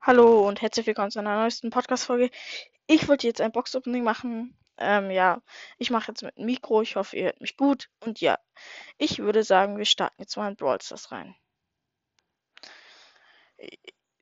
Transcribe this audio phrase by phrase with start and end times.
[0.00, 2.30] Hallo und herzlich willkommen zu einer neuesten Podcast-Folge.
[2.86, 4.56] Ich wollte jetzt ein Box-Opening machen.
[4.78, 5.42] Ähm, ja,
[5.76, 6.82] ich mache jetzt mit dem Mikro.
[6.82, 7.90] Ich hoffe, ihr hört mich gut.
[8.00, 8.38] Und ja,
[8.96, 11.34] ich würde sagen, wir starten jetzt mal in Brawl Stars rein.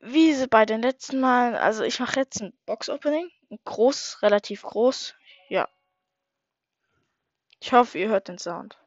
[0.00, 3.30] Wie bei den letzten Malen, also ich mache jetzt ein Box-Opening.
[3.64, 5.14] Groß, relativ groß.
[5.50, 5.68] Ja.
[7.60, 8.78] Ich hoffe, ihr hört den Sound.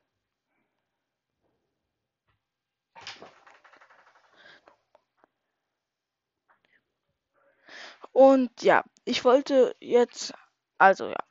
[8.20, 10.34] Und ja, ich wollte jetzt,
[10.78, 11.24] also ja,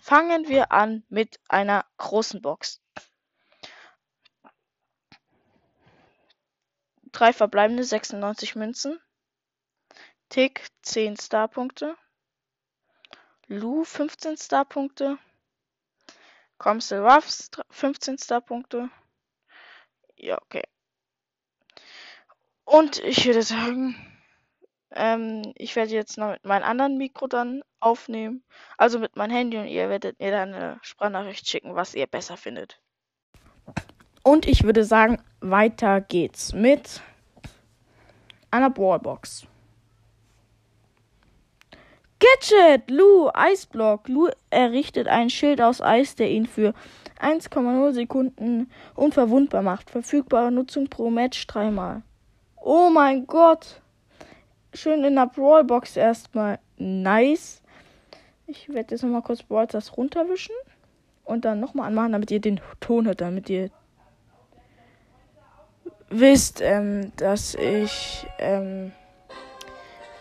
[0.00, 2.82] fangen wir an mit einer großen Box.
[7.12, 9.00] Drei verbleibende 96 Münzen.
[10.30, 11.96] Tick 10 Starpunkte.
[13.46, 15.18] Lu 15 Starpunkte.
[16.58, 18.90] Comsel Ruffs 15 Starpunkte.
[20.16, 20.64] Ja, okay.
[22.64, 24.11] Und ich würde sagen,
[24.94, 28.42] ähm, ich werde jetzt noch mit meinem anderen Mikro dann aufnehmen.
[28.76, 32.36] Also mit meinem Handy und ihr werdet mir dann eine Sprachnachricht schicken, was ihr besser
[32.36, 32.80] findet.
[34.22, 37.00] Und ich würde sagen, weiter geht's mit
[38.50, 39.46] einer Ballbox.
[42.20, 42.88] Gadget!
[42.88, 44.06] Lu, Eisblock.
[44.08, 46.72] Lu errichtet ein Schild aus Eis, der ihn für
[47.20, 49.90] 1,0 Sekunden unverwundbar macht.
[49.90, 52.02] Verfügbare Nutzung pro Match dreimal.
[52.56, 53.81] Oh mein Gott!
[54.74, 56.58] Schön in der Brawlbox erstmal.
[56.76, 57.62] Nice.
[58.46, 60.54] Ich werde jetzt nochmal kurz Brawl das runterwischen.
[61.24, 63.70] Und dann nochmal anmachen, damit ihr den Ton hört, damit ihr
[66.10, 68.92] wisst, ähm, dass ich, ähm,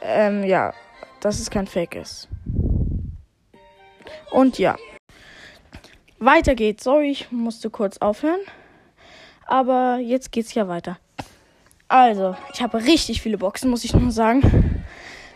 [0.02, 0.74] ähm, ja,
[1.22, 2.30] dass es kein Fake ist.
[4.32, 4.78] Und ja.
[6.20, 6.84] Weiter geht's.
[6.84, 8.40] Sorry, ich musste kurz aufhören.
[9.48, 10.98] Aber jetzt geht's ja weiter.
[11.92, 14.86] Also, ich habe richtig viele Boxen, muss ich nur sagen.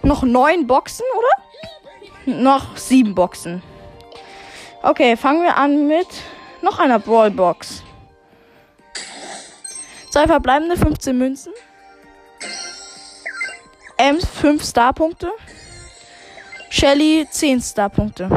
[0.04, 2.34] Noch neun Boxen, oder?
[2.34, 3.62] Noch sieben Boxen.
[4.82, 6.08] Okay, fangen wir an mit
[6.62, 7.84] noch einer Brawlbox.
[10.10, 11.52] Zwei verbleibende 15 Münzen.
[13.98, 15.34] Ems 5 Starpunkte.
[16.70, 18.30] Shelly 10 Starpunkte.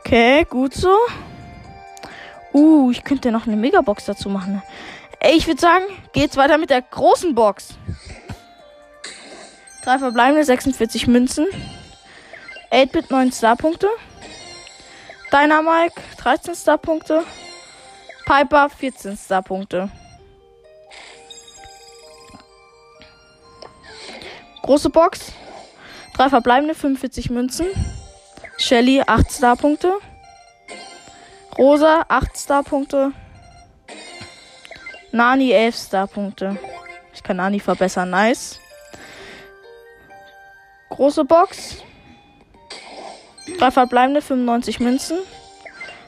[0.00, 0.96] Okay, gut so.
[2.52, 4.62] Uh, ich könnte noch eine Megabox dazu machen.
[5.20, 7.74] Ey, ich würde sagen, geht's weiter mit der großen Box.
[9.82, 11.46] Drei verbleibende 46 Münzen.
[12.70, 13.88] 8-Bit 9 Starpunkte.
[15.32, 17.24] Dynamike 13 Starpunkte.
[18.26, 19.90] Piper 14 Starpunkte.
[24.62, 25.32] Große Box.
[26.14, 27.66] Drei verbleibende 45 Münzen.
[28.58, 29.94] Shelly 8 Starpunkte.
[31.58, 33.12] Rosa 8 Star-Punkte.
[35.10, 36.56] Nani 11 Star-Punkte.
[37.12, 38.10] Ich kann Nani verbessern.
[38.10, 38.60] Nice.
[40.90, 41.82] Große Box.
[43.58, 45.18] Drei verbleibende 95 Münzen.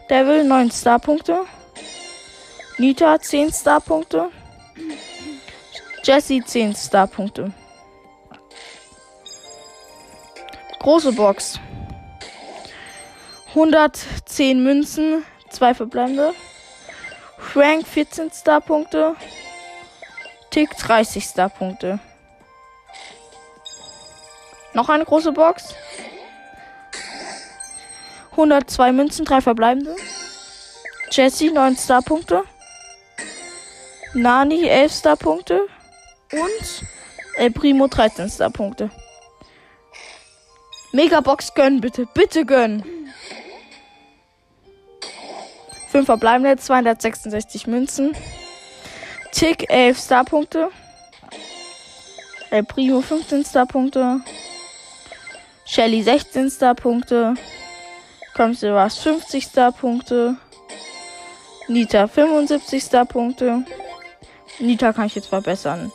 [0.08, 1.44] Devil 9 Star-Punkte.
[2.78, 4.30] Nita 10 Star-Punkte.
[6.04, 7.52] Jesse 10 Star-Punkte.
[10.78, 11.58] Große Box.
[13.48, 16.32] 110 Münzen, Zwei verbleibende.
[17.38, 19.16] Frank 14 Star-Punkte.
[20.50, 21.98] Tick 30 Star-Punkte.
[24.72, 25.74] Noch eine große Box.
[28.32, 29.96] 102 Münzen, drei verbleibende.
[31.10, 32.44] Jesse 9 Star-Punkte.
[34.14, 35.66] Nani 11 Star-Punkte.
[36.32, 36.84] Und
[37.36, 38.90] El Primo 13 Star-Punkte.
[40.92, 42.06] Megabox gönnen, bitte.
[42.14, 42.99] Bitte gönnen.
[45.90, 48.14] 5 verbleibende, 266 Münzen.
[49.32, 50.68] Tick 11 Starpunkte.
[52.50, 54.20] El Primo 15 Starpunkte.
[55.64, 57.34] Shelly 16 Starpunkte.
[58.34, 60.36] Comsilvas 50 Starpunkte.
[61.66, 63.64] Nita 75 Starpunkte.
[64.60, 65.90] Nita kann ich jetzt verbessern.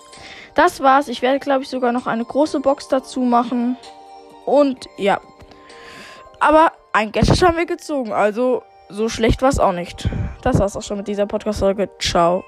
[0.55, 1.08] Das war's.
[1.08, 3.78] Ich werde, glaube ich, sogar noch eine große Box dazu machen.
[4.46, 5.22] Und ja.
[6.41, 8.11] Aber ein Gadget haben wir gezogen.
[8.11, 10.09] Also so schlecht war es auch nicht.
[10.41, 11.90] Das war's auch schon mit dieser Podcast-Folge.
[11.99, 12.43] Ciao.